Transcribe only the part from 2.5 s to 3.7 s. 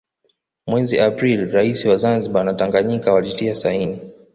Tanganyika walitia